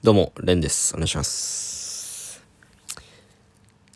[0.00, 0.94] どうも、レンです。
[0.94, 2.40] お願いします。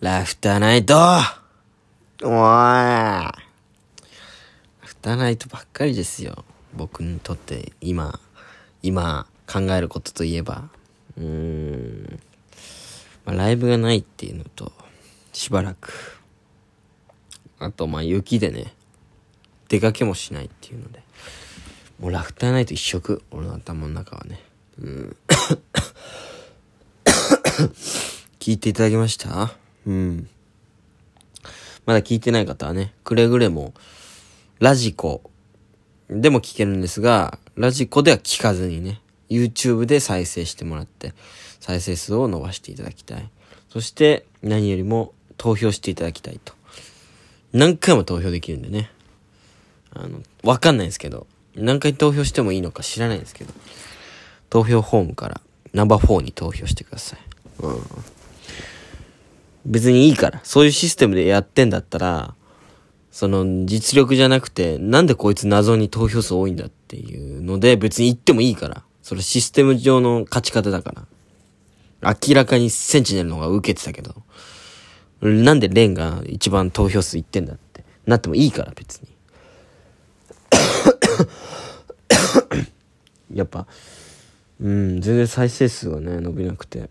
[0.00, 3.32] ラフターナイトおーラ
[4.82, 6.44] フターナイトばっかりですよ。
[6.74, 8.20] 僕にとって今、
[8.82, 10.68] 今考えることといえば、
[11.16, 12.20] うーん、
[13.24, 14.72] まあ、ライブがないっていうのと、
[15.32, 16.20] しばらく。
[17.58, 18.74] あと、まあ雪でね、
[19.68, 21.02] 出かけもしないっていうので、
[21.98, 24.42] もうラフターナイト一色、俺の頭の中はね。
[24.78, 25.16] うん。
[28.38, 29.54] 聞いていただけました？
[29.86, 30.28] うん。
[31.84, 33.72] まだ聞いてない方はね、くれぐれも、
[34.58, 35.30] ラジコ
[36.10, 39.00] でも聞けるんですが、ラジコでは聞かずにね、
[39.30, 41.14] YouTube で再生してもらって、
[41.60, 43.30] 再生数を伸ばしていただきたい。
[43.70, 46.54] そして、何よりも投票していただきたいと。
[47.52, 48.90] 何回も投票できるんでね。
[49.90, 53.52] あの、わかんないですけど、何回投票してもいいのか知らないんですけど、
[54.50, 55.40] 投票フォームから
[55.72, 57.18] ナンバー4に投票してください。
[59.64, 60.40] 別にいいから。
[60.44, 62.34] そういうシステムでやってんだったら、
[63.10, 68.82] その実力じゃなくて、なんでこいつ謎に投票数多いんだっていうので別に言ってもいいから。
[69.02, 71.06] それシステム上の勝ち方だか
[72.02, 72.12] ら。
[72.28, 74.14] 明らかにセンチネルの方が受けてたけど。
[75.22, 77.84] なんでレンが一番投票数いってんだって。
[78.06, 79.08] なってもいいから別に。
[83.34, 83.66] やっぱ、
[84.60, 86.90] うん、全然再生数がね、伸びなくて。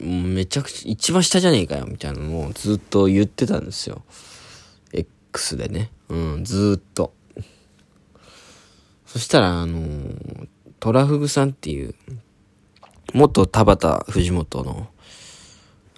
[0.00, 4.02] めちゃくちゃ、一番下じゃねえかよ、みたいなのをずっと言ってたんですよ。
[4.92, 5.90] X でね。
[6.08, 7.14] うん、ずっと。
[9.06, 10.48] そしたら、あのー
[10.80, 11.94] トラフグさんっていう、
[13.14, 14.88] 元田畑藤本の、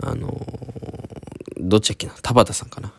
[0.02, 2.92] あのーどっちだっけな田畑さんかな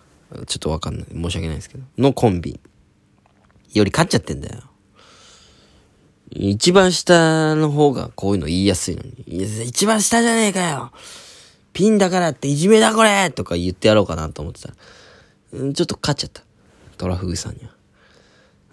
[0.47, 1.05] ちょっとわかんない。
[1.13, 1.83] 申し訳ないですけど。
[1.97, 2.59] のコンビ。
[3.73, 4.63] より勝っちゃってんだよ。
[6.31, 9.65] 一番下の方がこういうの言いやすいのに。
[9.65, 10.91] 一番下じゃねえかよ
[11.73, 14.73] ピンだからっていじめだこれとか言ってやろうかなと思ってたら、
[15.53, 16.41] うんちょっと勝っちゃった。
[16.97, 17.71] トラフグさんには。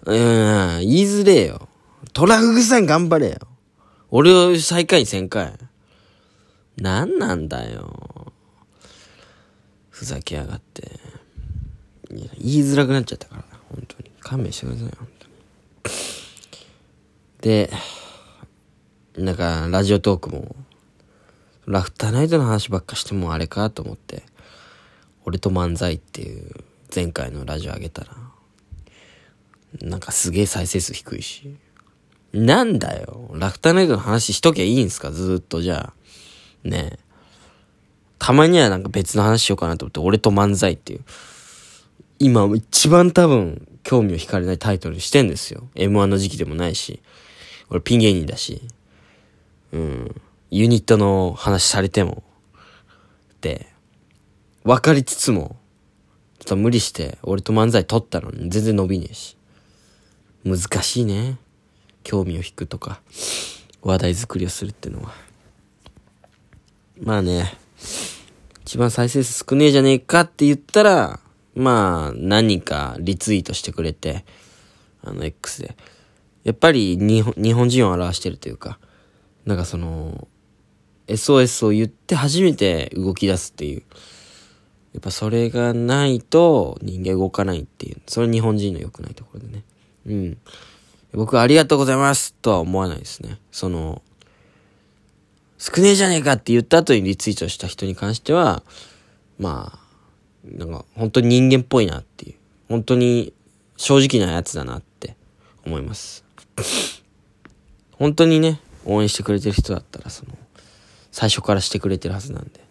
[0.05, 1.69] うん、言いづれえよ。
[2.13, 3.37] トラフグさん頑張れよ。
[4.09, 5.53] 俺を最下位1000回。
[6.77, 8.33] なんなんだよ。
[9.89, 10.99] ふざけやがって。
[12.09, 14.11] 言いづらくなっちゃったからな、本当に。
[14.19, 15.33] 勘弁してくださいよ、本当に。
[17.45, 17.69] で、
[19.15, 20.55] なんか、ラジオトークも、
[21.67, 24.23] ラフターナイトの話ばっかしてもあれかと思って、
[25.25, 26.49] 俺と漫才っていう
[26.93, 28.15] 前回のラジオ上げたら、
[29.79, 31.55] なんかすげえ再生数低いし。
[32.33, 33.29] なんだよ。
[33.35, 35.11] ラフターナイトの話しときゃいいんすか？
[35.11, 36.67] ずっとじゃあ。
[36.67, 36.99] ねえ。
[38.17, 41.01] たまにはなんか別の話しようかなと思って、俺と漫才っていう。
[42.17, 45.69] 今一番多分興味を惹かれないタイトルにしてんですよ。
[45.75, 47.03] M1 の時期でもないし。
[47.69, 48.61] 俺ピン芸人だし。
[49.71, 50.21] うん。
[50.51, 52.23] ユニットの話されても。
[53.33, 53.67] って、
[54.63, 55.57] 分かりつつも、
[56.39, 59.37] ちょっと無理して俺と漫才撮ったのに全然伸びねえし。
[60.43, 61.37] 難しいね。
[62.03, 63.01] 興味を引くとか、
[63.81, 65.13] 話題作りをするっていうのは。
[67.01, 67.57] まあね、
[68.63, 71.19] 一番再生数少ねえじゃねえかって言ったら、
[71.55, 74.25] まあ、何かリツイートしてくれて、
[75.03, 75.75] あの、X で。
[76.45, 77.23] やっぱり日
[77.53, 78.79] 本人を表してるというか、
[79.45, 80.27] なんかその、
[81.07, 83.83] SOS を言って初めて動き出すっていう。
[84.93, 87.97] やっぱそれがないと人間動かないっていう。
[88.07, 89.63] それ日本人の良くないところでね。
[90.05, 90.37] うん。
[91.13, 93.39] 僕はありがとうございますとは思わないですね。
[93.51, 94.01] その、
[95.57, 98.63] 少ねえじゃねえかって言った後にリツイートした人に関しては、
[99.39, 99.79] まあ、
[100.45, 102.35] なんか本当に人間っぽいなっていう。
[102.69, 103.33] 本当に
[103.77, 105.15] 正直なやつだなって
[105.65, 106.24] 思います。
[107.91, 110.37] 本当にね、応援してくれてる人だったら、その、
[111.11, 112.63] 最初からしてくれてるはずなんで。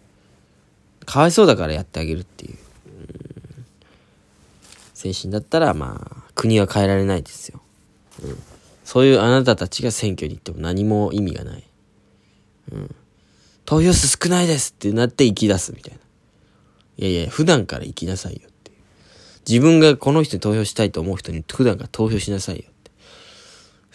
[1.05, 2.53] かわいそうだからやってあげるっていう。
[2.53, 3.25] うん
[4.93, 7.61] 精神だったら、まあ、国は変えられないですよ。
[8.23, 8.37] うん
[8.85, 11.63] そういうあなたたちが選挙に行っても何も意味がない。
[12.71, 12.95] うん。
[13.65, 15.99] 投票数少ないですってなって行き出すみたいな。
[16.97, 18.77] いやいや、普段から行きなさいよっていう。
[19.49, 22.65] 自分がこの人に投票したいと思う人に普段から投票しなさいよ。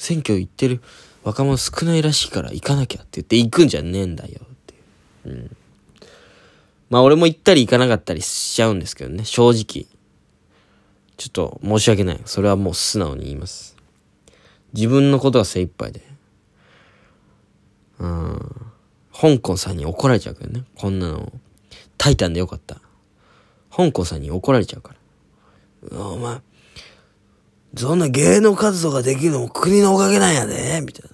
[0.01, 0.81] 選挙行ってる
[1.25, 4.75] 若者少ないらしいから行かなきゃって言って行くんじゃねえんだよって
[5.27, 5.29] う。
[5.29, 5.57] ん。
[6.89, 9.87] まあ俺も行ったり行かなかったりしちゃうんですけどね、正直。
[11.19, 12.21] ちょっと申し訳ない。
[12.25, 13.77] それはもう素直に言います。
[14.73, 16.03] 自分のことが精一杯で。
[17.99, 18.39] うん。
[19.13, 20.65] 香港さんに怒られちゃうけどね。
[20.77, 21.31] こんなの。
[21.99, 22.81] タイタンでよかった。
[23.71, 24.99] 香港さんに怒られちゃうから。
[25.91, 26.41] うわお前、
[27.77, 31.11] そんな芸能活動ができるのも国のおかげなんやで、みたい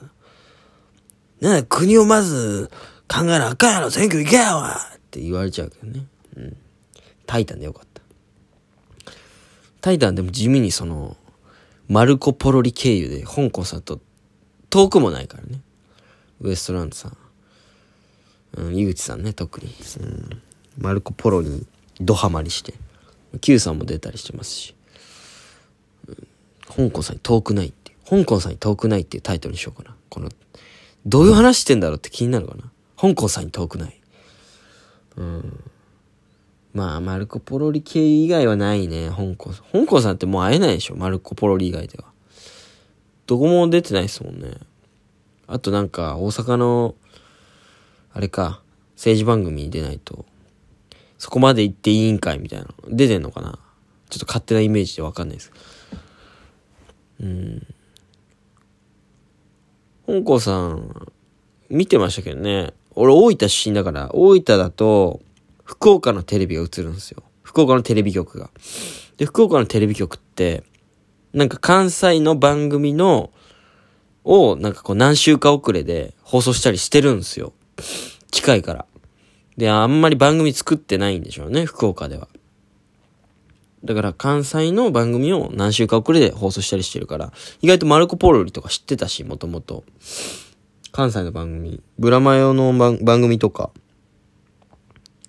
[1.43, 1.51] な。
[1.51, 2.71] なん、国をまず
[3.09, 6.07] 考えなあかんやろ、選挙行けよって言われちゃうけどね。
[6.37, 6.57] うん。
[7.27, 8.03] タイタンでよかった。
[9.81, 11.17] タイタンでも地味にその、
[11.89, 14.01] マルコ・ポロリ経由で香港さんと
[14.71, 15.61] 遠くもないからね。
[16.41, 17.17] ウエストランドさん。
[18.57, 19.73] うん、井口さんね、特に。
[20.01, 20.43] うん、
[20.79, 21.67] マルコ・ポロに
[22.01, 22.75] ドハマりして。
[23.41, 24.76] Q さんも出たりしてますし。
[26.79, 29.97] うん、香港さんに遠くないって香港さんに遠くないっていうタイトルにしようかな。
[30.09, 30.31] この、
[31.05, 32.71] どういう話してんだろうって気になるかな。
[32.97, 34.01] 香港さんに遠くない。
[35.17, 35.65] うん。
[36.73, 39.51] まあ、マルコ・ポロリ系以外はないね、香港。
[39.73, 42.05] 香港さんってもう会えないでしょ、マルコ・ポロリ以外では。
[43.27, 44.53] どこも出てないですもんね。
[45.49, 46.95] あとなんか、大阪の、
[48.13, 48.61] あれか、
[48.95, 50.27] 政治番組に出ないと、
[51.19, 53.59] そこまで行って委員会みたいなの、出てんのかな
[54.11, 55.53] ちょっと勝手なイメージでわかんないです。
[57.21, 57.67] うん。
[60.07, 61.13] 香港さん、
[61.69, 62.73] 見てましたけどね。
[62.95, 65.21] 俺大分出身だから、大分だと、
[65.65, 67.23] 福岡のテレビが映るんですよ。
[67.43, 68.51] 福岡のテレビ局が。
[69.17, 70.63] で、福岡のテレビ局って、
[71.33, 73.31] なんか関西の番組の、
[74.25, 77.53] を、なんかこう何週か遅れで放送したりしてるんですよ。
[78.31, 78.87] 近いから。
[79.57, 82.29] で、あんまり番組作ってないんでしょうね、福岡では。
[83.85, 89.85] だから関西の番組を何週か遅れで放送したりしてるから、意外とマルコ・ポロリとか知ってたし、もともと。
[90.93, 93.71] 関西の番組、ブラマヨの番組とか、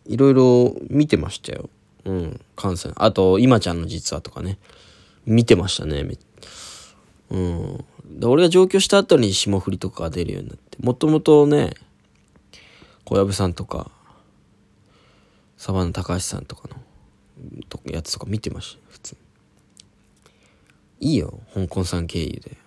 [0.06, 1.70] いろいろ見てましたよ。
[2.06, 2.92] うん、関西。
[2.96, 4.58] あと、今ちゃんの実話とかね。
[5.26, 6.08] 見てましたね。
[7.30, 7.86] うん。
[8.06, 10.78] で俺が上京した後に霜降りとかが出るようになって。
[10.82, 11.74] もともとね、
[13.04, 13.92] 小籔さんとか、
[15.58, 16.78] サバンナ高橋さんとかの
[17.70, 19.18] とやつとか見てました普通
[21.00, 22.58] いいよ香港さん経由で。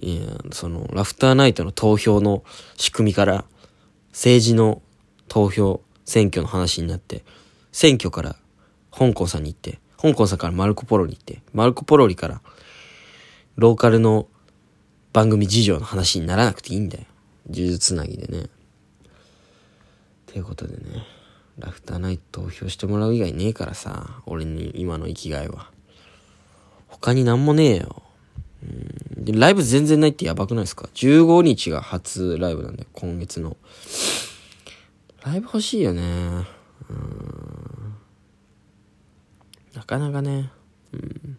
[0.00, 2.44] いやそのラフターナイトの投票の
[2.76, 3.44] 仕組みから
[4.10, 4.82] 政治の
[5.28, 7.24] 投票選挙の話になって
[7.72, 8.36] 選挙から
[8.90, 12.40] 香港さんに行って香港さんからマルコ・ポロに行ってマルコ・ポロリから
[13.56, 14.28] ローカルの
[15.12, 17.04] 番組事情の話にならなくていいんだよ。
[17.48, 18.50] 呪術つなぎでね。
[20.26, 21.15] ということでね。
[21.58, 25.70] ラフターナイト投票してもらう以外ねえからさ、俺に今の生きがいは。
[26.88, 28.02] 他になんもねえよ。
[28.62, 33.56] うんで、ライブ全然ないってやばくないですか ?15 日が初ライブなんだよ、今月の。
[35.24, 36.02] ライブ欲しいよね。
[36.88, 37.96] うん。
[39.74, 40.50] なかなかね。
[40.92, 41.38] うん。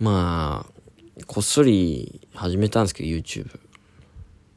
[0.00, 3.60] まあ、こっそり始めたんですけど、YouTube。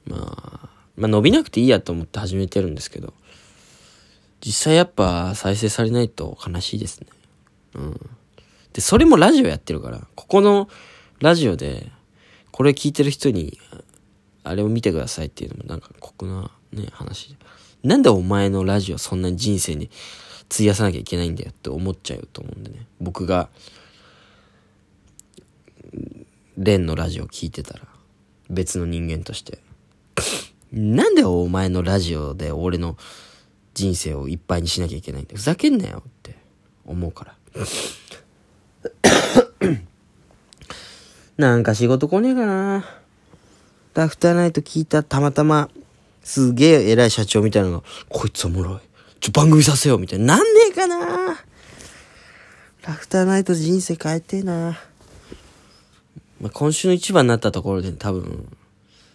[0.08, 3.14] まあ、まあ伸びなくていいやと思って始めてるんですけど。
[4.48, 7.08] 実際やっぱ再生されないと悲しいですね。
[7.76, 8.10] うん。
[8.72, 10.70] で、それもラジオやってるから、ここの
[11.20, 11.92] ラジオで、
[12.52, 13.60] これ聞いてる人に、
[14.46, 17.36] あれを見てくださいっていうのもなんか酷なね、話。
[17.84, 19.90] なんでお前のラジオそんなに人生に
[20.50, 22.88] 費やさなきゃいけないんだよって思っちゃうと思うんでね。
[23.02, 23.50] 僕が、
[26.58, 27.82] レンのラジオ聞いてたら、
[28.50, 29.60] 別の人間として。
[30.72, 32.96] なんでお前のラジオで俺の
[33.78, 36.36] 人生をいっぱいにしなきゃいけないんで、ふざけんなよって
[36.84, 37.36] 思うから。
[41.38, 42.84] なんか仕事来ねえかな。
[43.94, 45.70] ラフターナイト聞いたたまたま、
[46.24, 48.80] すげえ偉い社長みたいなのが、こいつおもろい。
[49.20, 50.38] ちょ、番組させようみたいな。
[50.38, 51.38] なんねえかな。
[52.82, 54.80] ラフターナイト人生変えてえな。
[56.42, 58.58] まあ、今週の一番になったところで多分、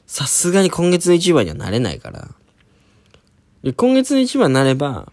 [0.06, 2.28] さすがに今月の一番にはなれないから、
[3.62, 5.12] で、今月の一番になれば、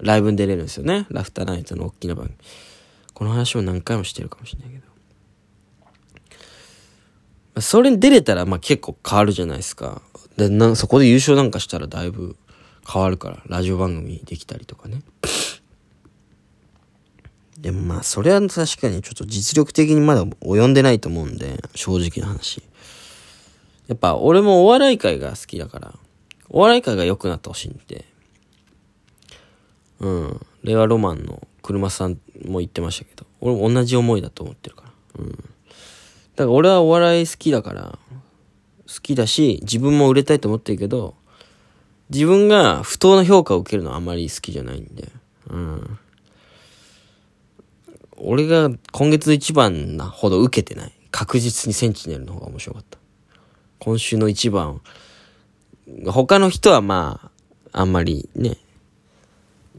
[0.00, 1.06] ライブに出れるんですよね。
[1.10, 2.36] ラフターナイトの大きな番組。
[3.14, 4.78] この話を何回もしてるかもしれないけ
[7.54, 7.60] ど。
[7.60, 10.02] それに出れたら、まあ結構変わるじゃないですか。
[10.36, 12.36] で、な、そこで優勝なんかしたらだいぶ
[12.86, 15.02] 変わるから、ラジオ番組できたりとかね。
[17.58, 22.62] でもまあ、それは確かにちょっと実力的にまだ及んでないと思うんで、正直な話。
[23.88, 25.94] やっぱ俺もお笑い界が好きだから、
[26.50, 28.04] お笑い界が良くなってほしいんで、
[30.00, 30.40] うん。
[30.62, 34.90] 令和ロマンの車さんも言ってましたけど、俺も同じ思いだと思ってるから。
[35.18, 35.30] うん。
[35.30, 35.44] だか
[36.36, 37.98] ら俺はお笑い好きだから、
[38.86, 41.14] 好きだし、自分も売れたいと思ってるけど、
[42.10, 45.08] 自分が不当な評価を受けるのはあまり好きじゃないんで、
[45.50, 45.98] うん。
[48.16, 50.92] 俺が今月一番なほど受けてない。
[51.10, 52.98] 確実にセンチネルの方が面白かった。
[53.78, 54.80] 今週の一番
[56.06, 57.30] 他の人はま
[57.72, 58.56] あ、あんまりね、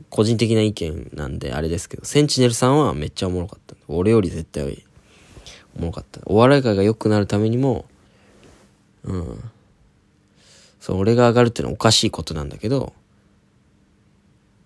[0.09, 3.75] 個人的な意見なんであれですけど、センチネルさんはめっちゃおもろかった。
[3.87, 4.85] 俺より絶対
[5.77, 6.21] おもろかった。
[6.25, 7.85] お笑い界が良くなるためにも、
[9.03, 9.51] うん。
[10.79, 12.93] そう、俺が上がるってのはおかしいことなんだけど、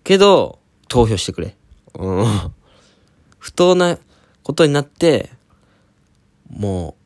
[0.02, 0.58] けど、
[0.88, 1.56] 投票してくれ。
[1.94, 2.26] うん。
[3.38, 3.98] 不当な
[4.42, 5.30] ことになって、
[6.50, 6.96] も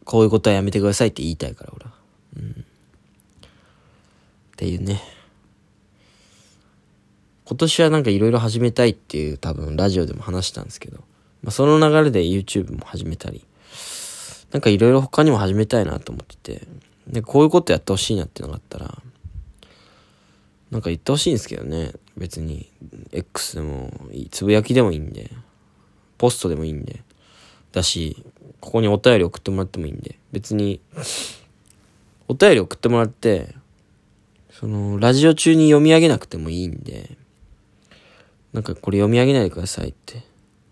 [0.00, 1.92] う、こういうことはやめてくださいって言いたいから、俺は。
[2.36, 2.64] うん。
[4.62, 5.02] っていうね。
[7.46, 10.98] 今年はなんかいろいろ始めたいっていう多分ラジオでも話したんですけど、
[11.42, 13.44] まあ、その流れで YouTube も始めたり、
[14.52, 16.68] なんかいろいろ他にも始めたいなと思ってて、
[17.08, 19.02] で、こういうことやってほしいなっていうのがあったら、
[20.70, 21.90] なんか言ってほしいんですけどね。
[22.16, 22.70] 別に、
[23.10, 25.32] X でもいい、つぶやきでもいいんで、
[26.18, 27.02] ポストでもいいんで、
[27.72, 28.24] だし、
[28.60, 30.80] ここにお便り送ってもらってもいいんで、別に、
[32.28, 33.56] お便り送ってもらって、
[34.62, 37.18] その、ラジオ中に読み上げなくてもいいんで、
[38.52, 40.22] なんかこれ読み上げないでくださいって。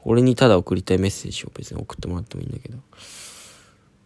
[0.05, 2.79] 俺にただ送りたいメッセージを別に送ってもらってもいいんだけど。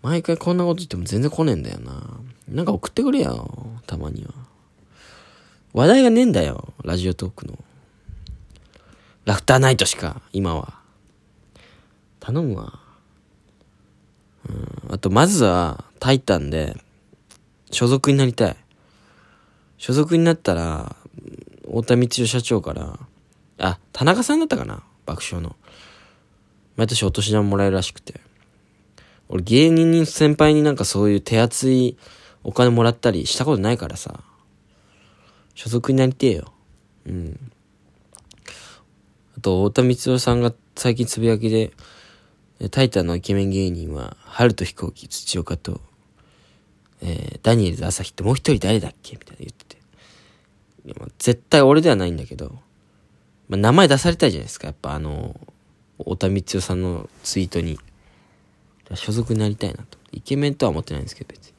[0.00, 2.18] 毎回こんなこと言っても全然来ねえんだよな。
[2.48, 3.68] なんか送ってくれよ。
[3.86, 4.32] たまには。
[5.74, 6.72] 話題がねえんだよ。
[6.82, 7.58] ラジオトークの。
[9.26, 10.78] ラフターナイトしか、今は。
[12.20, 12.80] 頼むわ。
[14.48, 14.52] う
[14.90, 14.94] ん。
[14.94, 16.74] あと、まずは、タイタンで、
[17.70, 18.56] 所属になりたい。
[19.84, 20.96] 所属になったら、
[21.66, 22.98] 太田光代社長から、
[23.58, 24.82] あ、田中さんだったかな？
[25.04, 25.56] 爆笑の。
[26.76, 28.18] 毎年お年玉もらえるらしくて。
[29.28, 31.98] 俺芸人に先輩になんかそういう手厚い
[32.44, 34.20] お金もらったりしたことないからさ。
[35.54, 36.54] 所属になりてえよ。
[37.04, 37.52] うん。
[39.36, 41.74] あと、太田光代さんが最近つぶやきで、
[42.70, 45.82] タイタンのイケメン芸人は、春と飛行機土岡と、
[47.04, 49.12] えー、ダニエルズ朝日ってもう一人誰だっけ？
[49.16, 49.76] みたいな言ってて。
[50.86, 52.58] いやまあ絶対俺ではないんだけど、
[53.48, 54.66] まあ、名前出されたいじゃないですか。
[54.66, 55.38] やっぱあの、
[55.98, 57.78] 太田光代さんのツイートに。
[58.94, 59.96] 所属になりたいなと。
[60.12, 61.53] イケメンとは思ってないんですけど、別に。